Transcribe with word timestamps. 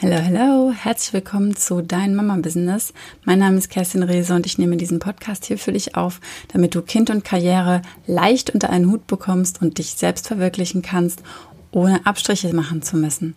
Hallo, 0.00 0.14
hallo, 0.14 0.72
herzlich 0.72 1.12
willkommen 1.12 1.56
zu 1.56 1.82
Dein 1.82 2.14
Mama 2.14 2.36
Business. 2.36 2.92
Mein 3.24 3.40
Name 3.40 3.58
ist 3.58 3.68
Kerstin 3.68 4.04
Rehse 4.04 4.32
und 4.32 4.46
ich 4.46 4.56
nehme 4.56 4.76
diesen 4.76 5.00
Podcast 5.00 5.44
hier 5.46 5.58
für 5.58 5.72
dich 5.72 5.96
auf, 5.96 6.20
damit 6.52 6.76
du 6.76 6.82
Kind 6.82 7.10
und 7.10 7.24
Karriere 7.24 7.82
leicht 8.06 8.50
unter 8.50 8.70
einen 8.70 8.92
Hut 8.92 9.08
bekommst 9.08 9.60
und 9.60 9.78
dich 9.78 9.94
selbst 9.94 10.28
verwirklichen 10.28 10.82
kannst, 10.82 11.24
ohne 11.72 12.06
Abstriche 12.06 12.54
machen 12.54 12.80
zu 12.80 12.96
müssen. 12.96 13.34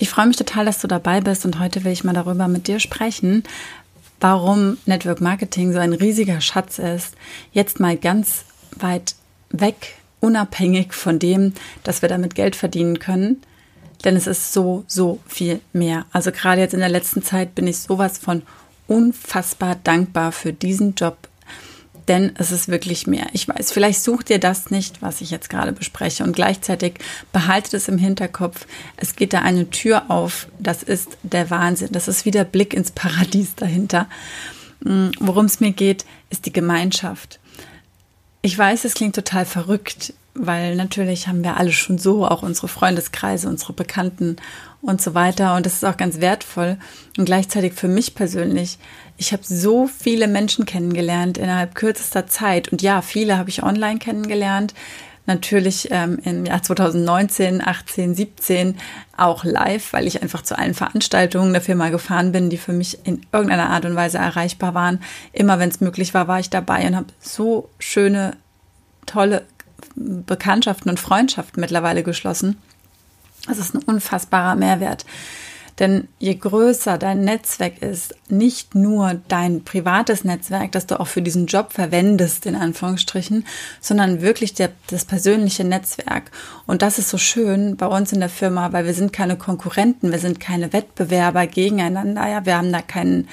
Ich 0.00 0.10
freue 0.10 0.26
mich 0.26 0.36
total, 0.36 0.64
dass 0.64 0.80
du 0.80 0.88
dabei 0.88 1.20
bist 1.20 1.44
und 1.44 1.60
heute 1.60 1.84
will 1.84 1.92
ich 1.92 2.02
mal 2.02 2.12
darüber 2.12 2.48
mit 2.48 2.66
dir 2.66 2.80
sprechen, 2.80 3.44
warum 4.18 4.78
Network 4.86 5.20
Marketing 5.20 5.72
so 5.72 5.78
ein 5.78 5.92
riesiger 5.92 6.40
Schatz 6.40 6.80
ist. 6.80 7.14
Jetzt 7.52 7.78
mal 7.78 7.96
ganz 7.96 8.46
weit 8.80 9.14
weg, 9.50 9.94
unabhängig 10.18 10.92
von 10.92 11.20
dem, 11.20 11.52
dass 11.84 12.02
wir 12.02 12.08
damit 12.08 12.34
Geld 12.34 12.56
verdienen 12.56 12.98
können 12.98 13.40
denn 14.04 14.16
es 14.16 14.26
ist 14.26 14.52
so, 14.52 14.84
so 14.86 15.20
viel 15.26 15.60
mehr. 15.72 16.06
Also 16.12 16.30
gerade 16.30 16.60
jetzt 16.60 16.74
in 16.74 16.80
der 16.80 16.88
letzten 16.88 17.22
Zeit 17.22 17.54
bin 17.54 17.66
ich 17.66 17.78
sowas 17.78 18.18
von 18.18 18.42
unfassbar 18.86 19.76
dankbar 19.82 20.32
für 20.32 20.52
diesen 20.52 20.94
Job, 20.94 21.16
denn 22.06 22.32
es 22.36 22.52
ist 22.52 22.68
wirklich 22.68 23.06
mehr. 23.06 23.26
Ich 23.32 23.48
weiß, 23.48 23.72
vielleicht 23.72 24.02
sucht 24.02 24.28
ihr 24.28 24.38
das 24.38 24.70
nicht, 24.70 25.00
was 25.00 25.22
ich 25.22 25.30
jetzt 25.30 25.48
gerade 25.48 25.72
bespreche 25.72 26.22
und 26.22 26.36
gleichzeitig 26.36 26.94
behaltet 27.32 27.74
es 27.74 27.88
im 27.88 27.96
Hinterkopf. 27.96 28.66
Es 28.96 29.16
geht 29.16 29.32
da 29.32 29.40
eine 29.40 29.70
Tür 29.70 30.10
auf. 30.10 30.48
Das 30.58 30.82
ist 30.82 31.16
der 31.22 31.48
Wahnsinn. 31.48 31.88
Das 31.92 32.08
ist 32.08 32.26
wie 32.26 32.30
der 32.30 32.44
Blick 32.44 32.74
ins 32.74 32.90
Paradies 32.90 33.54
dahinter. 33.54 34.06
Mm, 34.80 35.10
worum 35.18 35.46
es 35.46 35.60
mir 35.60 35.72
geht, 35.72 36.04
ist 36.28 36.44
die 36.44 36.52
Gemeinschaft. 36.52 37.40
Ich 38.42 38.58
weiß, 38.58 38.84
es 38.84 38.92
klingt 38.92 39.14
total 39.14 39.46
verrückt 39.46 40.12
weil 40.34 40.74
natürlich 40.74 41.28
haben 41.28 41.44
wir 41.44 41.56
alle 41.56 41.72
schon 41.72 41.98
so, 41.98 42.26
auch 42.26 42.42
unsere 42.42 42.68
Freundeskreise, 42.68 43.48
unsere 43.48 43.72
Bekannten 43.72 44.36
und 44.82 45.00
so 45.00 45.14
weiter. 45.14 45.54
Und 45.54 45.64
das 45.64 45.74
ist 45.74 45.84
auch 45.84 45.96
ganz 45.96 46.20
wertvoll. 46.20 46.76
Und 47.16 47.24
gleichzeitig 47.24 47.74
für 47.74 47.88
mich 47.88 48.14
persönlich, 48.14 48.78
ich 49.16 49.32
habe 49.32 49.42
so 49.44 49.86
viele 49.86 50.26
Menschen 50.26 50.66
kennengelernt 50.66 51.38
innerhalb 51.38 51.74
kürzester 51.74 52.26
Zeit. 52.26 52.68
Und 52.68 52.82
ja, 52.82 53.00
viele 53.00 53.38
habe 53.38 53.48
ich 53.48 53.62
online 53.62 53.98
kennengelernt. 53.98 54.74
Natürlich 55.26 55.88
ähm, 55.90 56.18
im 56.22 56.44
Jahr 56.44 56.62
2019, 56.62 57.66
18, 57.66 58.14
17 58.14 58.76
auch 59.16 59.44
live, 59.44 59.94
weil 59.94 60.06
ich 60.06 60.20
einfach 60.20 60.42
zu 60.42 60.58
allen 60.58 60.74
Veranstaltungen 60.74 61.54
der 61.54 61.62
Firma 61.62 61.88
gefahren 61.88 62.32
bin, 62.32 62.50
die 62.50 62.58
für 62.58 62.74
mich 62.74 63.06
in 63.06 63.24
irgendeiner 63.32 63.70
Art 63.70 63.86
und 63.86 63.96
Weise 63.96 64.18
erreichbar 64.18 64.74
waren. 64.74 65.00
Immer 65.32 65.58
wenn 65.58 65.70
es 65.70 65.80
möglich 65.80 66.12
war, 66.12 66.28
war 66.28 66.40
ich 66.40 66.50
dabei 66.50 66.86
und 66.86 66.96
habe 66.96 67.06
so 67.20 67.70
schöne, 67.78 68.36
tolle 69.06 69.44
Bekanntschaften 69.94 70.90
und 70.90 71.00
Freundschaften 71.00 71.60
mittlerweile 71.60 72.02
geschlossen. 72.02 72.56
Das 73.46 73.58
ist 73.58 73.74
ein 73.74 73.82
unfassbarer 73.82 74.54
Mehrwert. 74.54 75.04
Denn 75.80 76.06
je 76.20 76.36
größer 76.36 76.98
dein 76.98 77.22
Netzwerk 77.22 77.82
ist, 77.82 78.14
nicht 78.28 78.76
nur 78.76 79.20
dein 79.26 79.64
privates 79.64 80.22
Netzwerk, 80.22 80.70
das 80.70 80.86
du 80.86 81.00
auch 81.00 81.08
für 81.08 81.20
diesen 81.20 81.46
Job 81.46 81.72
verwendest, 81.72 82.46
in 82.46 82.54
Anführungsstrichen, 82.54 83.44
sondern 83.80 84.20
wirklich 84.20 84.54
der, 84.54 84.70
das 84.86 85.04
persönliche 85.04 85.64
Netzwerk. 85.64 86.30
Und 86.66 86.82
das 86.82 86.98
ist 86.98 87.10
so 87.10 87.18
schön 87.18 87.76
bei 87.76 87.86
uns 87.86 88.12
in 88.12 88.20
der 88.20 88.28
Firma, 88.28 88.72
weil 88.72 88.86
wir 88.86 88.94
sind 88.94 89.12
keine 89.12 89.36
Konkurrenten, 89.36 90.12
wir 90.12 90.20
sind 90.20 90.38
keine 90.38 90.72
Wettbewerber 90.72 91.48
gegeneinander. 91.48 92.28
Ja, 92.28 92.46
wir 92.46 92.56
haben 92.56 92.72
da 92.72 92.80
keinen, 92.80 93.28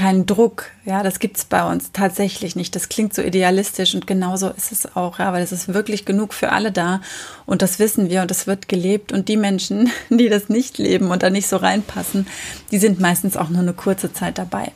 keinen 0.00 0.24
Druck. 0.24 0.64
Ja, 0.86 1.02
das 1.02 1.18
gibt's 1.18 1.44
bei 1.44 1.62
uns 1.62 1.92
tatsächlich 1.92 2.56
nicht. 2.56 2.74
Das 2.74 2.88
klingt 2.88 3.12
so 3.12 3.20
idealistisch 3.20 3.94
und 3.94 4.06
genauso 4.06 4.48
ist 4.48 4.72
es 4.72 4.96
auch, 4.96 5.18
ja, 5.18 5.30
weil 5.34 5.42
es 5.42 5.52
ist 5.52 5.74
wirklich 5.74 6.06
genug 6.06 6.32
für 6.32 6.52
alle 6.52 6.72
da 6.72 7.02
und 7.44 7.60
das 7.60 7.78
wissen 7.78 8.08
wir 8.08 8.22
und 8.22 8.30
das 8.30 8.46
wird 8.46 8.66
gelebt 8.66 9.12
und 9.12 9.28
die 9.28 9.36
Menschen, 9.36 9.90
die 10.08 10.30
das 10.30 10.48
nicht 10.48 10.78
leben 10.78 11.10
und 11.10 11.22
da 11.22 11.28
nicht 11.28 11.48
so 11.48 11.58
reinpassen, 11.58 12.26
die 12.70 12.78
sind 12.78 12.98
meistens 12.98 13.36
auch 13.36 13.50
nur 13.50 13.60
eine 13.60 13.74
kurze 13.74 14.10
Zeit 14.10 14.38
dabei. 14.38 14.72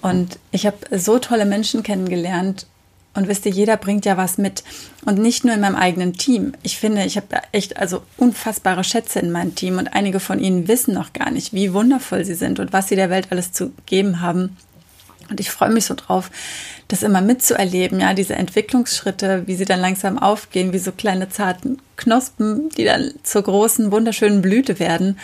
Und 0.00 0.38
ich 0.52 0.66
habe 0.66 0.78
so 0.90 1.18
tolle 1.18 1.44
Menschen 1.44 1.82
kennengelernt 1.82 2.66
und 3.16 3.28
wisst 3.28 3.46
ihr, 3.46 3.52
jeder 3.52 3.76
bringt 3.76 4.04
ja 4.04 4.16
was 4.16 4.38
mit. 4.38 4.62
Und 5.04 5.18
nicht 5.18 5.44
nur 5.44 5.54
in 5.54 5.60
meinem 5.60 5.74
eigenen 5.74 6.12
Team. 6.12 6.52
Ich 6.62 6.78
finde, 6.78 7.04
ich 7.04 7.16
habe 7.16 7.26
echt 7.52 7.76
also 7.78 8.02
unfassbare 8.16 8.84
Schätze 8.84 9.20
in 9.20 9.32
meinem 9.32 9.54
Team 9.54 9.78
und 9.78 9.88
einige 9.88 10.20
von 10.20 10.38
ihnen 10.38 10.68
wissen 10.68 10.94
noch 10.94 11.12
gar 11.12 11.30
nicht, 11.30 11.52
wie 11.52 11.72
wundervoll 11.72 12.24
sie 12.24 12.34
sind 12.34 12.60
und 12.60 12.72
was 12.72 12.88
sie 12.88 12.96
der 12.96 13.10
Welt 13.10 13.28
alles 13.30 13.52
zu 13.52 13.72
geben 13.86 14.20
haben. 14.20 14.56
Und 15.28 15.40
ich 15.40 15.50
freue 15.50 15.70
mich 15.70 15.86
so 15.86 15.94
drauf, 15.94 16.30
das 16.88 17.02
immer 17.02 17.20
mitzuerleben, 17.20 17.98
ja, 17.98 18.14
diese 18.14 18.36
Entwicklungsschritte, 18.36 19.42
wie 19.46 19.56
sie 19.56 19.64
dann 19.64 19.80
langsam 19.80 20.18
aufgehen, 20.18 20.72
wie 20.72 20.78
so 20.78 20.92
kleine 20.92 21.28
zarten 21.28 21.82
Knospen, 21.96 22.68
die 22.76 22.84
dann 22.84 23.12
zur 23.24 23.42
großen, 23.42 23.90
wunderschönen 23.90 24.40
Blüte 24.40 24.78
werden. 24.78 25.18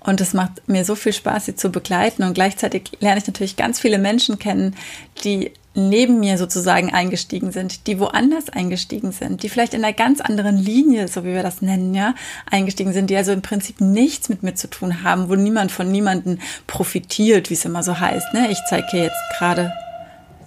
Und 0.00 0.20
es 0.20 0.32
macht 0.32 0.66
mir 0.68 0.84
so 0.84 0.94
viel 0.94 1.12
Spaß, 1.12 1.46
sie 1.46 1.54
zu 1.54 1.70
begleiten. 1.70 2.22
Und 2.22 2.34
gleichzeitig 2.34 2.92
lerne 3.00 3.20
ich 3.20 3.26
natürlich 3.26 3.56
ganz 3.56 3.78
viele 3.78 3.98
Menschen 3.98 4.38
kennen, 4.38 4.74
die 5.22 5.52
neben 5.74 6.20
mir 6.20 6.36
sozusagen 6.36 6.92
eingestiegen 6.92 7.50
sind, 7.50 7.86
die 7.86 7.98
woanders 7.98 8.50
eingestiegen 8.50 9.12
sind, 9.12 9.42
die 9.42 9.48
vielleicht 9.48 9.72
in 9.74 9.82
einer 9.82 9.94
ganz 9.94 10.20
anderen 10.20 10.56
Linie, 10.56 11.08
so 11.08 11.24
wie 11.24 11.32
wir 11.32 11.42
das 11.42 11.62
nennen, 11.62 11.94
ja, 11.94 12.14
eingestiegen 12.50 12.92
sind, 12.92 13.08
die 13.08 13.16
also 13.16 13.32
im 13.32 13.42
Prinzip 13.42 13.80
nichts 13.80 14.28
mit 14.28 14.42
mir 14.42 14.54
zu 14.54 14.68
tun 14.68 15.02
haben, 15.02 15.28
wo 15.28 15.34
niemand 15.34 15.72
von 15.72 15.90
niemanden 15.90 16.40
profitiert, 16.66 17.48
wie 17.48 17.54
es 17.54 17.64
immer 17.64 17.82
so 17.82 17.98
heißt. 17.98 18.34
Ne? 18.34 18.50
Ich 18.50 18.58
zeige 18.68 18.86
hier 18.90 19.04
jetzt 19.04 19.22
gerade 19.38 19.72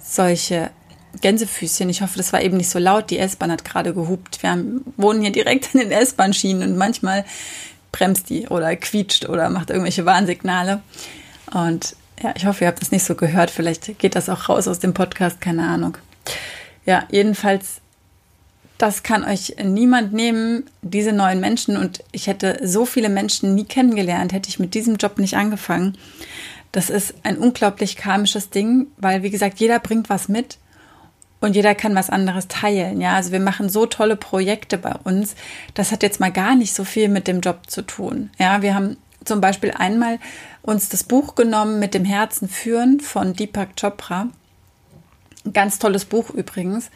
solche 0.04 0.70
Gänsefüßchen. 1.22 1.90
Ich 1.90 2.02
hoffe, 2.02 2.18
das 2.18 2.34
war 2.34 2.42
eben 2.42 2.58
nicht 2.58 2.70
so 2.70 2.78
laut. 2.78 3.10
Die 3.10 3.18
S-Bahn 3.18 3.52
hat 3.52 3.66
gerade 3.66 3.94
gehupt. 3.94 4.44
Wir 4.44 4.52
haben, 4.52 4.82
wohnen 4.98 5.22
hier 5.22 5.32
direkt 5.32 5.74
in 5.74 5.80
den 5.80 5.92
S-Bahn-Schienen 5.92 6.70
und 6.70 6.78
manchmal 6.78 7.26
bremst 7.92 8.30
die 8.30 8.48
oder 8.48 8.76
quietscht 8.76 9.28
oder 9.28 9.50
macht 9.50 9.70
irgendwelche 9.70 10.06
Warnsignale. 10.06 10.82
Und 11.54 11.96
ja, 12.22 12.34
ich 12.36 12.46
hoffe, 12.46 12.64
ihr 12.64 12.68
habt 12.68 12.82
das 12.82 12.92
nicht 12.92 13.04
so 13.04 13.16
gehört. 13.16 13.52
Vielleicht 13.52 14.00
geht 14.00 14.16
das 14.16 14.30
auch 14.30 14.50
raus 14.50 14.68
aus 14.68 14.80
dem 14.80 14.94
Podcast, 14.94 15.42
keine 15.42 15.68
Ahnung. 15.68 15.98
Ja, 16.86 17.04
jedenfalls, 17.12 17.82
das 18.78 19.04
kann 19.04 19.24
euch 19.24 19.56
niemand 19.64 20.14
nehmen, 20.14 20.66
diese 20.82 21.14
neuen 21.14 21.40
Menschen. 21.40 21.78
Und 21.78 22.04
ich 22.12 22.28
hätte 22.28 22.60
so 22.64 22.86
viele 22.86 23.10
Menschen 23.10 23.56
nie 23.56 23.66
kennengelernt, 23.66 24.34
hätte 24.34 24.50
ich 24.50 24.60
mit 24.60 24.74
diesem 24.74 24.96
Job 24.96 25.18
nicht 25.18 25.36
angefangen. 25.36 25.98
Das 26.72 26.90
ist 26.90 27.14
ein 27.24 27.38
unglaublich 27.38 27.96
karmisches 27.96 28.50
Ding, 28.50 28.88
weil, 28.98 29.24
wie 29.24 29.30
gesagt, 29.30 29.60
jeder 29.60 29.80
bringt 29.80 30.10
was 30.10 30.28
mit 30.28 30.58
und 31.40 31.56
jeder 31.56 31.76
kann 31.76 31.96
was 31.96 32.10
anderes 32.10 32.48
teilen. 32.48 33.00
Ja, 33.02 33.16
also 33.16 33.32
wir 33.32 33.40
machen 33.40 33.70
so 33.70 33.86
tolle 33.86 34.16
Projekte 34.16 34.78
bei 34.78 34.94
uns. 35.04 35.36
Das 35.74 35.92
hat 35.92 36.04
jetzt 36.04 36.20
mal 36.20 36.32
gar 36.32 36.56
nicht 36.56 36.74
so 36.74 36.84
viel 36.84 37.08
mit 37.08 37.28
dem 37.28 37.40
Job 37.40 37.70
zu 37.70 37.82
tun. 37.82 38.30
Ja, 38.38 38.62
wir 38.62 38.76
haben 38.76 38.98
zum 39.26 39.42
Beispiel 39.42 39.72
einmal 39.72 40.20
uns 40.62 40.90
das 40.90 41.04
Buch 41.04 41.36
genommen 41.36 41.80
mit 41.80 41.94
dem 41.94 42.06
Herzen 42.06 42.48
führen 42.48 43.00
von 43.00 43.34
Deepak 43.34 43.76
Chopra. 43.80 44.30
Ein 45.46 45.54
ganz 45.54 45.80
tolles 45.80 46.06
Buch 46.06 46.30
übrigens. 46.30 46.90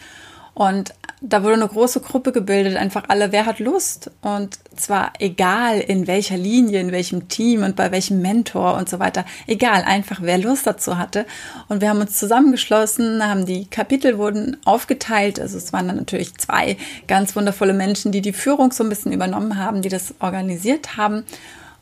Und 0.53 0.94
da 1.22 1.44
wurde 1.44 1.56
eine 1.56 1.68
große 1.68 2.00
Gruppe 2.00 2.31
gebildet, 2.31 2.78
einfach 2.78 3.06
alle, 3.09 3.31
wer 3.31 3.45
hat 3.45 3.59
Lust? 3.59 4.12
Und 4.22 4.57
zwar 4.75 5.13
egal 5.19 5.79
in 5.79 6.07
welcher 6.07 6.38
Linie, 6.38 6.79
in 6.79 6.91
welchem 6.91 7.28
Team 7.28 7.63
und 7.63 7.75
bei 7.75 7.91
welchem 7.91 8.22
Mentor 8.22 8.75
und 8.75 8.89
so 8.89 9.00
weiter. 9.00 9.25
Egal, 9.47 9.84
einfach 9.84 10.19
wer 10.22 10.38
Lust 10.38 10.66
dazu 10.66 10.97
hatte. 10.97 11.25
Und 11.68 11.81
wir 11.81 11.89
haben 11.89 12.00
uns 12.00 12.18
zusammengeschlossen, 12.18 13.25
haben 13.25 13.45
die 13.45 13.68
Kapitel 13.68 14.18
wurden 14.18 14.57
aufgeteilt. 14.66 15.39
Also 15.39 15.57
es 15.57 15.73
waren 15.73 15.88
dann 15.88 15.97
natürlich 15.97 16.35
zwei 16.38 16.78
ganz 17.07 17.35
wundervolle 17.35 17.73
Menschen, 17.73 18.12
die 18.12 18.22
die 18.22 18.34
Führung 18.34 18.72
so 18.72 18.84
ein 18.84 18.89
bisschen 18.89 19.12
übernommen 19.12 19.57
haben, 19.57 19.81
die 19.81 19.89
das 19.89 20.13
organisiert 20.19 20.97
haben 20.97 21.25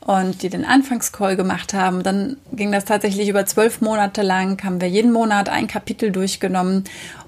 und 0.08 0.42
die 0.42 0.48
den 0.48 0.64
Anfangscall 0.64 1.36
gemacht 1.36 1.74
haben. 1.74 2.02
Dann 2.02 2.38
ging 2.52 2.72
das 2.72 2.86
tatsächlich 2.86 3.28
über 3.28 3.44
zwölf 3.44 3.82
Monate 3.82 4.22
lang, 4.22 4.64
haben 4.64 4.80
wir 4.80 4.88
jeden 4.88 5.12
Monat 5.12 5.50
ein 5.50 5.66
Kapitel 5.66 6.10
durchgenommen 6.10 6.84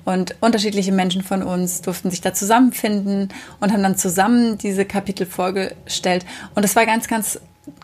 und 0.06 0.34
unterschiedliche 0.40 0.90
Menschen 0.90 1.22
von 1.22 1.42
uns 1.42 1.82
durften 1.82 2.10
sich 2.10 2.22
da 2.22 2.32
zusammenfinden 2.32 3.28
und 3.60 3.70
haben 3.70 3.82
dann 3.82 3.98
zusammen 3.98 4.56
diese 4.56 4.86
Kapitel 4.86 5.26
vorgestellt. 5.26 6.24
Und 6.54 6.64
es 6.64 6.74
war 6.74 6.86
ganz, 6.86 7.06
ganz 7.06 7.38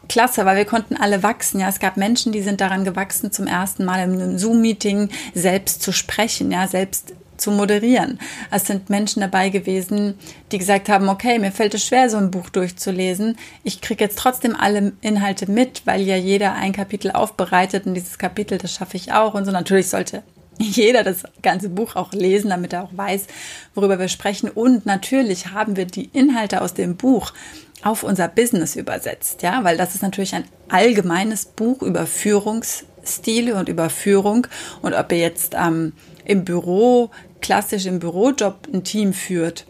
klasse, 0.08 0.46
weil 0.46 0.56
wir 0.56 0.64
konnten 0.64 0.96
alle 0.96 1.22
wachsen. 1.22 1.60
Ja, 1.60 1.68
es 1.68 1.78
gab 1.78 1.98
Menschen, 1.98 2.32
die 2.32 2.40
sind 2.40 2.62
daran 2.62 2.86
gewachsen, 2.86 3.30
zum 3.30 3.46
ersten 3.46 3.84
Mal 3.84 4.02
in 4.02 4.14
einem 4.14 4.38
Zoom-Meeting 4.38 5.10
selbst 5.34 5.82
zu 5.82 5.92
sprechen, 5.92 6.50
ja, 6.50 6.66
selbst 6.68 7.12
zu 7.36 7.50
moderieren. 7.50 8.18
Es 8.50 8.66
sind 8.66 8.90
Menschen 8.90 9.20
dabei 9.20 9.48
gewesen, 9.48 10.14
die 10.52 10.58
gesagt 10.58 10.88
haben, 10.88 11.08
okay, 11.08 11.38
mir 11.38 11.52
fällt 11.52 11.74
es 11.74 11.84
schwer, 11.84 12.10
so 12.10 12.16
ein 12.16 12.30
Buch 12.30 12.50
durchzulesen. 12.50 13.36
Ich 13.64 13.80
kriege 13.80 14.04
jetzt 14.04 14.18
trotzdem 14.18 14.56
alle 14.56 14.92
Inhalte 15.00 15.50
mit, 15.50 15.82
weil 15.86 16.02
ja 16.02 16.16
jeder 16.16 16.54
ein 16.54 16.72
Kapitel 16.72 17.10
aufbereitet 17.10 17.86
und 17.86 17.94
dieses 17.94 18.18
Kapitel, 18.18 18.58
das 18.58 18.72
schaffe 18.72 18.96
ich 18.96 19.12
auch. 19.12 19.34
Und 19.34 19.44
so 19.44 19.50
natürlich 19.50 19.88
sollte 19.88 20.22
jeder 20.58 21.04
das 21.04 21.24
ganze 21.42 21.68
Buch 21.68 21.96
auch 21.96 22.12
lesen, 22.12 22.50
damit 22.50 22.72
er 22.72 22.84
auch 22.84 22.96
weiß, 22.96 23.26
worüber 23.74 23.98
wir 23.98 24.08
sprechen. 24.08 24.50
Und 24.50 24.86
natürlich 24.86 25.48
haben 25.48 25.76
wir 25.76 25.86
die 25.86 26.10
Inhalte 26.12 26.62
aus 26.62 26.74
dem 26.74 26.96
Buch 26.96 27.32
auf 27.82 28.02
unser 28.02 28.28
Business 28.28 28.74
übersetzt, 28.74 29.42
ja, 29.42 29.62
weil 29.62 29.76
das 29.76 29.94
ist 29.94 30.02
natürlich 30.02 30.34
ein 30.34 30.44
allgemeines 30.68 31.44
Buch 31.44 31.82
über 31.82 32.06
Führungsstile 32.06 33.54
und 33.54 33.68
über 33.68 33.90
Führung. 33.90 34.46
Und 34.82 34.94
ob 34.94 35.12
ihr 35.12 35.18
jetzt 35.18 35.54
ähm, 35.54 35.92
im 36.24 36.44
Büro, 36.44 37.10
klassisch 37.40 37.86
im 37.86 37.98
Bürojob 37.98 38.68
ein 38.72 38.84
Team 38.84 39.12
führt, 39.12 39.66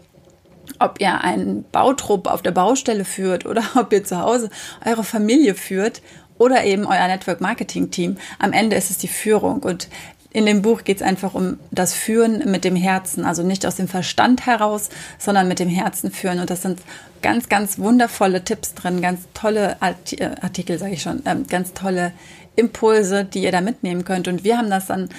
ob 0.79 0.99
ihr 0.99 1.21
einen 1.21 1.63
Bautrupp 1.71 2.27
auf 2.27 2.41
der 2.41 2.51
Baustelle 2.51 3.05
führt 3.05 3.45
oder 3.45 3.63
ob 3.75 3.91
ihr 3.93 4.03
zu 4.03 4.19
Hause 4.19 4.49
eure 4.85 5.03
Familie 5.03 5.55
führt 5.55 6.01
oder 6.37 6.63
eben 6.63 6.85
euer 6.85 7.07
Network 7.07 7.41
Marketing 7.41 7.89
Team. 7.91 8.17
Am 8.39 8.53
Ende 8.53 8.75
ist 8.75 8.91
es 8.91 8.97
die 8.97 9.07
Führung 9.07 9.63
und 9.63 9.89
in 10.37 10.45
dem 10.45 10.61
Buch 10.61 10.83
geht 10.83 10.97
es 10.97 11.03
einfach 11.03 11.33
um 11.33 11.57
das 11.71 11.93
Führen 11.93 12.51
mit 12.51 12.63
dem 12.63 12.75
Herzen, 12.75 13.25
also 13.25 13.43
nicht 13.43 13.65
aus 13.65 13.75
dem 13.75 13.87
Verstand 13.87 14.45
heraus, 14.45 14.89
sondern 15.17 15.47
mit 15.47 15.57
dem 15.57 15.69
Herzen 15.69 16.11
führen. 16.11 16.39
Und 16.39 16.49
das 16.49 16.61
sind 16.61 16.79
ganz, 17.21 17.49
ganz 17.49 17.79
wundervolle 17.79 18.43
Tipps 18.43 18.75
drin, 18.75 19.01
ganz 19.01 19.21
tolle 19.33 19.77
äh, 19.81 20.29
Artikel, 20.41 20.77
sage 20.77 20.93
ich 20.93 21.01
schon, 21.01 21.23
ähm, 21.25 21.47
ganz 21.47 21.73
tolle 21.73 22.11
Impulse, 22.55 23.23
die 23.23 23.43
ihr 23.43 23.51
da 23.51 23.61
mitnehmen 23.61 24.03
könnt. 24.03 24.27
Und 24.27 24.43
wir 24.43 24.57
haben 24.57 24.69
das 24.69 24.87
dann 24.87 25.09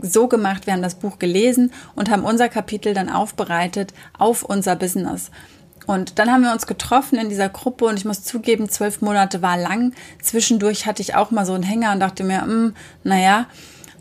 so 0.00 0.28
gemacht, 0.28 0.66
wir 0.66 0.72
haben 0.72 0.82
das 0.82 0.96
Buch 0.96 1.18
gelesen 1.18 1.72
und 1.94 2.10
haben 2.10 2.24
unser 2.24 2.48
Kapitel 2.48 2.94
dann 2.94 3.08
aufbereitet 3.08 3.92
auf 4.18 4.42
unser 4.42 4.76
Business. 4.76 5.30
Und 5.86 6.18
dann 6.18 6.30
haben 6.30 6.42
wir 6.42 6.52
uns 6.52 6.66
getroffen 6.66 7.18
in 7.18 7.30
dieser 7.30 7.48
Gruppe 7.48 7.86
und 7.86 7.96
ich 7.96 8.04
muss 8.04 8.22
zugeben, 8.22 8.68
zwölf 8.68 9.00
Monate 9.00 9.40
war 9.40 9.56
lang. 9.56 9.94
Zwischendurch 10.20 10.86
hatte 10.86 11.00
ich 11.00 11.14
auch 11.14 11.30
mal 11.30 11.46
so 11.46 11.54
einen 11.54 11.62
Hänger 11.62 11.92
und 11.92 12.00
dachte 12.00 12.24
mir, 12.24 12.42
hm, 12.42 12.74
naja, 13.04 13.46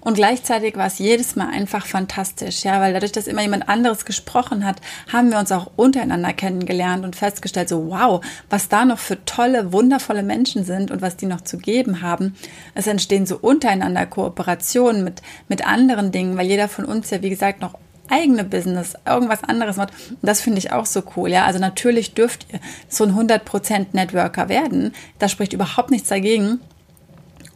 und 0.07 0.13
gleichzeitig 0.13 0.77
war 0.77 0.88
es 0.88 1.00
jedes 1.00 1.36
Mal 1.36 1.50
einfach 1.50 1.86
fantastisch, 1.86 2.63
ja, 2.63 2.80
weil 2.80 2.94
dadurch, 2.94 3.12
dass 3.12 3.27
immer 3.27 3.42
jemand 3.42 3.68
anderes 3.68 4.06
gesprochen 4.06 4.63
hat, 4.63 4.77
haben 5.12 5.31
wir 5.31 5.38
uns 5.38 5.51
auch 5.51 5.69
untereinander 5.75 6.31
kennengelernt 6.31 7.04
und 7.04 7.18
festgestellt, 7.18 7.68
so 7.68 7.89
wow, 7.89 8.24
was 8.50 8.69
da 8.69 8.86
noch 8.86 9.00
für 9.00 9.25
tolle, 9.25 9.74
wundervolle 9.74 10.24
Menschen 10.24 10.63
sind 10.63 10.92
und 10.92 11.01
was 11.01 11.18
die 11.18 11.25
noch 11.25 11.42
zu 11.42 11.57
geben 11.57 12.01
haben. 12.01 12.38
Es 12.74 12.88
entstehen 12.88 13.25
so 13.25 13.38
untereinander 13.38 14.06
Kooperationen 14.06 15.04
mit, 15.04 15.21
mit 15.50 15.68
anderen 15.68 16.13
Dingen, 16.13 16.38
weil 16.38 16.48
jeder 16.48 16.69
von 16.69 16.86
uns 16.86 17.10
ja, 17.10 17.21
wie 17.21 17.30
gesagt, 17.30 17.60
noch 17.60 17.74
eigene 18.10 18.45
Business, 18.45 18.94
irgendwas 19.06 19.44
anderes 19.44 19.75
macht. 19.75 19.92
Und 20.10 20.19
das 20.21 20.39
finde 20.39 20.60
ich 20.60 20.71
auch 20.71 20.86
so 20.86 21.03
cool, 21.18 21.30
ja. 21.30 21.44
Also 21.44 21.60
natürlich 21.60 22.13
dürft 22.13 22.45
ihr 22.53 22.62
so 22.88 23.03
ein 23.03 23.12
100% 23.12 23.88
Networker 23.92 24.48
werden. 24.48 24.94
Da 25.19 25.27
spricht 25.27 25.51
überhaupt 25.51 25.92
nichts 25.92 26.07
dagegen. 26.07 26.62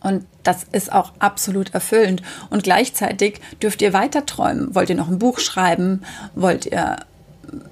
Und 0.01 0.25
das 0.43 0.65
ist 0.71 0.91
auch 0.91 1.13
absolut 1.19 1.73
erfüllend. 1.73 2.21
Und 2.49 2.63
gleichzeitig 2.63 3.39
dürft 3.61 3.81
ihr 3.81 3.93
weiter 3.93 4.25
träumen. 4.25 4.73
Wollt 4.73 4.89
ihr 4.89 4.95
noch 4.95 5.09
ein 5.09 5.19
Buch 5.19 5.39
schreiben? 5.39 6.01
Wollt 6.35 6.65
ihr 6.65 6.97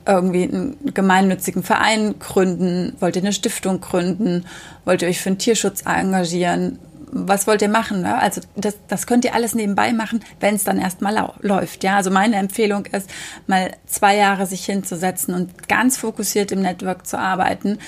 irgendwie 0.06 0.44
einen 0.44 0.94
gemeinnützigen 0.94 1.64
Verein 1.64 2.20
gründen? 2.20 2.96
Wollt 3.00 3.16
ihr 3.16 3.22
eine 3.22 3.34
Stiftung 3.34 3.82
gründen? 3.82 4.46
Wollt 4.86 5.02
ihr 5.02 5.08
euch 5.08 5.22
für 5.22 5.32
den 5.32 5.40
Tierschutz 5.40 5.84
engagieren? 5.86 6.80
Was 7.12 7.48
wollt 7.48 7.64
ihr 7.64 7.70
machen? 7.70 8.02
Ne? 8.02 8.20
Also 8.20 8.42
das, 8.56 8.76
das 8.88 9.08
könnt 9.08 9.26
ihr 9.26 9.34
alles 9.34 9.56
nebenbei 9.56 9.94
machen, 9.94 10.20
wenn 10.40 10.54
es 10.54 10.64
dann 10.64 10.78
erstmal 10.78 11.32
läuft. 11.42 11.84
Ja, 11.84 11.96
also 11.96 12.12
meine 12.12 12.36
Empfehlung 12.36 12.86
ist, 12.86 13.10
mal 13.48 13.72
zwei 13.88 14.16
Jahre 14.16 14.46
sich 14.46 14.66
hinzusetzen 14.66 15.34
und 15.34 15.68
ganz 15.68 15.98
fokussiert 15.98 16.52
im 16.52 16.62
Network 16.62 17.08
zu 17.08 17.18
arbeiten 17.18 17.80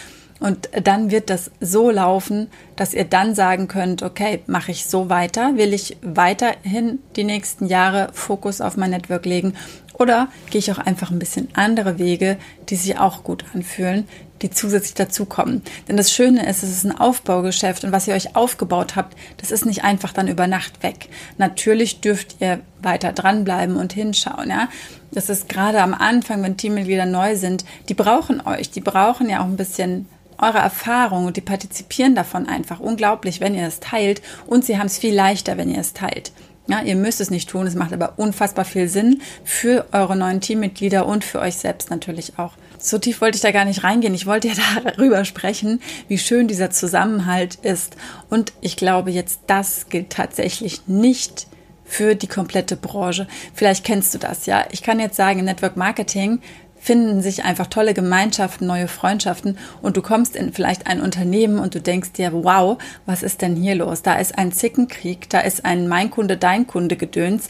und 0.42 0.70
dann 0.84 1.12
wird 1.12 1.30
das 1.30 1.52
so 1.60 1.92
laufen, 1.92 2.50
dass 2.76 2.96
ihr 2.96 3.06
dann 3.06 3.36
sagen 3.36 3.68
könnt, 3.68 4.02
okay, 4.02 4.42
mache 4.48 4.72
ich 4.72 4.86
so 4.86 5.08
weiter? 5.08 5.56
Will 5.56 5.72
ich 5.72 5.98
weiterhin 6.02 6.98
die 7.16 7.24
nächsten 7.24 7.68
Jahre 7.68 8.10
Fokus 8.12 8.60
auf 8.60 8.76
mein 8.76 8.90
Network 8.90 9.28
legen? 9.28 9.54
Oder 9.94 10.30
gehe 10.50 10.58
ich 10.58 10.72
auch 10.72 10.80
einfach 10.80 11.12
ein 11.12 11.20
bisschen 11.20 11.50
andere 11.54 12.00
Wege, 12.00 12.38
die 12.70 12.76
sich 12.76 12.98
auch 12.98 13.24
gut 13.24 13.46
anfühlen, 13.54 14.08
die 14.42 14.50
zusätzlich 14.50 14.96
dazukommen? 14.96 15.62
Denn 15.88 15.96
das 15.96 16.12
Schöne 16.12 16.50
ist, 16.50 16.64
es 16.64 16.72
ist 16.72 16.86
ein 16.86 17.00
Aufbaugeschäft 17.00 17.84
und 17.84 17.92
was 17.92 18.08
ihr 18.08 18.16
euch 18.16 18.36
aufgebaut 18.36 18.96
habt, 18.96 19.16
das 19.38 19.52
ist 19.52 19.68
nicht 19.68 19.84
einfach 19.84 20.12
dann 20.12 20.28
über 20.28 20.48
Nacht 20.48 20.82
weg. 20.82 21.10
Natürlich 21.38 22.02
dürft 22.02 22.38
ihr 22.40 22.62
weiter 22.82 23.14
dranbleiben 23.14 23.76
und 23.76 23.94
hinschauen, 23.94 24.50
ja. 24.50 24.70
Das 25.12 25.30
ist 25.30 25.50
gerade 25.50 25.84
am 25.84 25.94
Anfang, 25.94 26.42
wenn 26.42 26.58
Teammitglieder 26.58 27.06
neu 27.06 27.36
sind, 27.36 27.64
die 27.90 27.94
brauchen 27.94 28.42
euch, 28.42 28.72
die 28.72 28.82
brauchen 28.82 29.30
ja 29.30 29.42
auch 29.42 29.46
ein 29.46 29.58
bisschen 29.58 30.08
eure 30.42 30.58
Erfahrung 30.58 31.26
und 31.26 31.38
die 31.38 31.42
partizipieren 31.42 32.16
davon 32.16 32.48
einfach 32.48 32.80
unglaublich, 32.80 33.40
wenn 33.40 33.56
ihr 33.56 33.68
es 33.68 33.80
teilt 33.80 34.22
und 34.48 34.66
sie 34.66 34.78
haben 34.78 34.88
es 34.88 34.98
viel 34.98 35.14
leichter, 35.14 35.58
wenn 35.58 35.70
ihr 35.70 35.80
es 35.80 35.94
teilt. 35.94 36.32
Ja, 36.68 36.82
ihr 36.82 36.96
müsst 36.96 37.20
es 37.20 37.32
nicht 37.32 37.50
tun, 37.50 37.68
es 37.68 37.76
macht 37.76 37.92
aber 37.92 38.14
unfassbar 38.18 38.66
viel 38.66 38.88
Sinn 38.88 39.22
für 39.44 39.88
eure 39.92 40.16
neuen 40.16 40.42
Teammitglieder 40.42 41.06
und 41.06 41.24
für 41.24 41.40
euch 41.40 41.56
selbst 41.56 41.90
natürlich 41.90 42.38
auch. 42.38 42.54
So 42.78 42.98
tief 42.98 43.22
wollte 43.22 43.36
ich 43.36 43.42
da 43.42 43.52
gar 43.52 43.66
nicht 43.66 43.84
reingehen. 43.84 44.14
Ich 44.14 44.26
wollte 44.26 44.48
ja 44.48 44.54
darüber 44.84 45.26
sprechen, 45.26 45.82
wie 46.08 46.18
schön 46.18 46.48
dieser 46.48 46.70
Zusammenhalt 46.70 47.56
ist. 47.56 47.96
Und 48.30 48.54
ich 48.62 48.76
glaube, 48.78 49.12
jetzt 49.12 49.42
das 49.48 49.90
gilt 49.90 50.12
tatsächlich 50.12 50.88
nicht 50.88 51.48
für 51.84 52.16
die 52.16 52.28
komplette 52.28 52.78
Branche. 52.78 53.28
Vielleicht 53.54 53.84
kennst 53.84 54.14
du 54.14 54.18
das, 54.18 54.46
ja. 54.46 54.66
Ich 54.72 54.82
kann 54.82 55.00
jetzt 55.00 55.18
sagen, 55.18 55.44
Network 55.44 55.76
Marketing 55.76 56.40
finden 56.82 57.22
sich 57.22 57.44
einfach 57.44 57.68
tolle 57.68 57.94
Gemeinschaften, 57.94 58.66
neue 58.66 58.88
Freundschaften 58.88 59.58
und 59.84 59.98
du 59.98 60.02
kommst 60.02 60.36
in 60.36 60.52
vielleicht 60.52 60.88
ein 60.88 61.00
Unternehmen 61.00 61.60
und 61.60 61.76
du 61.76 61.80
denkst 61.80 62.14
dir, 62.14 62.32
wow, 62.34 62.80
was 63.06 63.22
ist 63.22 63.44
denn 63.44 63.56
hier 63.56 63.76
los? 63.76 64.02
Da 64.02 64.16
ist 64.16 64.38
ein 64.38 64.52
Zickenkrieg, 64.52 65.30
da 65.30 65.42
ist 65.42 65.64
ein 65.64 65.88
Mein 65.88 66.10
Kunde, 66.10 66.38
Dein 66.38 66.66
Kunde 66.66 66.98
Gedöns 66.98 67.50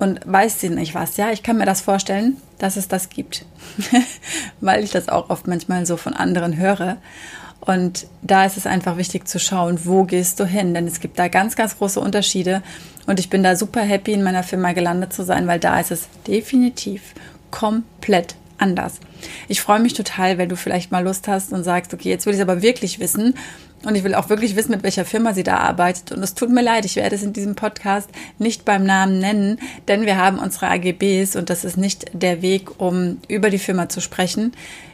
und 0.00 0.20
weißt 0.24 0.64
du 0.64 0.70
nicht 0.70 0.94
was, 0.94 1.16
ja? 1.16 1.30
Ich 1.30 1.44
kann 1.44 1.56
mir 1.56 1.66
das 1.66 1.82
vorstellen, 1.82 2.36
dass 2.58 2.76
es 2.76 2.88
das 2.88 3.10
gibt, 3.10 3.46
weil 4.60 4.82
ich 4.82 4.90
das 4.90 5.08
auch 5.08 5.30
oft 5.30 5.46
manchmal 5.46 5.86
so 5.86 5.96
von 5.96 6.12
anderen 6.12 6.56
höre. 6.56 6.96
Und 7.60 8.08
da 8.22 8.44
ist 8.44 8.56
es 8.56 8.66
einfach 8.66 8.96
wichtig 8.96 9.26
zu 9.28 9.38
schauen, 9.38 9.78
wo 9.84 10.02
gehst 10.02 10.40
du 10.40 10.44
hin? 10.44 10.74
Denn 10.74 10.86
es 10.86 11.00
gibt 11.00 11.18
da 11.18 11.28
ganz, 11.28 11.54
ganz 11.54 11.78
große 11.78 12.00
Unterschiede. 12.00 12.62
Und 13.06 13.20
ich 13.20 13.30
bin 13.30 13.42
da 13.42 13.54
super 13.56 13.80
happy, 13.80 14.12
in 14.12 14.22
meiner 14.22 14.42
Firma 14.42 14.72
gelandet 14.72 15.12
zu 15.12 15.24
sein, 15.24 15.46
weil 15.46 15.60
da 15.60 15.78
ist 15.78 15.92
es 15.92 16.08
definitiv 16.26 17.14
komplett 17.50 18.34
anders. 18.58 19.00
Ich 19.48 19.60
freue 19.60 19.80
mich 19.80 19.94
total, 19.94 20.38
wenn 20.38 20.48
du 20.48 20.56
vielleicht 20.56 20.92
mal 20.92 21.04
Lust 21.04 21.28
hast 21.28 21.52
und 21.52 21.62
sagst, 21.64 21.92
okay, 21.94 22.08
jetzt 22.08 22.26
will 22.26 22.34
ich 22.34 22.40
es 22.40 22.42
aber 22.42 22.62
wirklich 22.62 22.98
wissen. 23.00 23.34
Und 23.84 23.94
ich 23.96 24.04
will 24.04 24.14
auch 24.14 24.30
wirklich 24.30 24.56
wissen, 24.56 24.70
mit 24.70 24.82
welcher 24.82 25.04
Firma 25.04 25.34
sie 25.34 25.42
da 25.42 25.58
arbeitet. 25.58 26.10
Und 26.12 26.22
es 26.22 26.32
tut 26.34 26.48
mir 26.50 26.62
leid, 26.62 26.86
ich 26.86 26.96
werde 26.96 27.16
es 27.16 27.22
in 27.22 27.34
diesem 27.34 27.54
Podcast 27.54 28.08
nicht 28.38 28.64
beim 28.64 28.84
Namen 28.84 29.18
nennen, 29.18 29.58
denn 29.88 30.06
wir 30.06 30.16
haben 30.16 30.38
unsere 30.38 30.68
AGBs 30.68 31.36
und 31.36 31.50
das 31.50 31.64
ist 31.64 31.76
nicht 31.76 32.06
der 32.14 32.40
Weg, 32.40 32.80
um 32.80 33.18
über 33.28 33.50
die 33.50 33.58
Firma 33.58 33.90
zu 33.90 34.00
sprechen. 34.00 34.52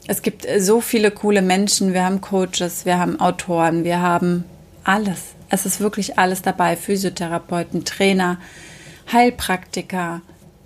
Es 0.07 0.23
gibt 0.23 0.47
so 0.59 0.81
viele 0.81 1.11
coole 1.11 1.43
Menschen. 1.43 1.93
Wir 1.93 2.05
haben 2.05 2.21
Coaches, 2.21 2.85
wir 2.85 2.99
haben 2.99 3.21
Autoren, 3.21 3.85
wir 3.85 4.01
haben 4.01 4.45
alles. 4.83 5.35
Es 5.49 5.67
ist 5.67 5.81
wirklich 5.81 6.19
alles 6.19 6.43
dabei. 6.43 6.77
Physiotherapeuten, 6.77 7.85
Trainer, 7.85 8.39
Heilpraktiker, 9.13 10.23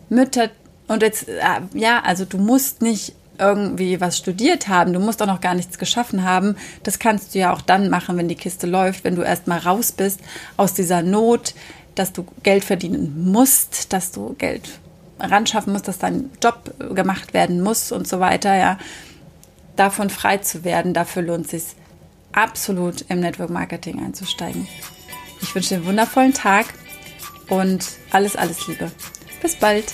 Mütter, 0.08 0.50
und 0.88 1.02
jetzt, 1.02 1.28
äh, 1.28 1.60
ja, 1.74 2.00
also 2.00 2.24
du 2.24 2.38
musst 2.38 2.82
nicht 2.82 3.14
irgendwie 3.38 4.00
was 4.00 4.18
studiert 4.18 4.68
haben, 4.68 4.92
du 4.92 4.98
musst 5.00 5.22
auch 5.22 5.26
noch 5.26 5.40
gar 5.40 5.54
nichts 5.54 5.78
geschaffen 5.78 6.24
haben. 6.24 6.56
Das 6.82 6.98
kannst 6.98 7.34
du 7.34 7.38
ja 7.38 7.52
auch 7.52 7.60
dann 7.60 7.88
machen, 7.88 8.16
wenn 8.16 8.28
die 8.28 8.34
Kiste 8.34 8.66
läuft, 8.66 9.04
wenn 9.04 9.14
du 9.14 9.22
erstmal 9.22 9.60
raus 9.60 9.92
bist 9.92 10.20
aus 10.56 10.74
dieser 10.74 11.02
Not, 11.02 11.54
dass 11.94 12.12
du 12.12 12.26
Geld 12.42 12.64
verdienen 12.64 13.30
musst, 13.30 13.92
dass 13.92 14.12
du 14.12 14.34
Geld 14.38 14.80
ran 15.20 15.46
schaffen 15.46 15.72
musst, 15.72 15.88
dass 15.88 15.98
dein 15.98 16.30
Job 16.42 16.74
gemacht 16.94 17.34
werden 17.34 17.60
muss 17.60 17.92
und 17.92 18.06
so 18.06 18.20
weiter, 18.20 18.56
ja. 18.56 18.78
Davon 19.76 20.10
frei 20.10 20.38
zu 20.38 20.64
werden, 20.64 20.92
dafür 20.92 21.22
lohnt 21.22 21.44
es 21.44 21.50
sich 21.50 21.76
absolut 22.32 23.04
im 23.08 23.20
Network 23.20 23.50
Marketing 23.50 24.04
einzusteigen. 24.04 24.66
Ich 25.40 25.54
wünsche 25.54 25.70
dir 25.70 25.76
einen 25.76 25.86
wundervollen 25.86 26.34
Tag 26.34 26.66
und 27.48 27.86
alles, 28.10 28.34
alles 28.34 28.66
Liebe. 28.66 28.90
Bis 29.40 29.54
bald. 29.54 29.92